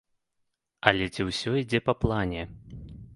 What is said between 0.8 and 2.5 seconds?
Але ці ўсё ідзе па плане?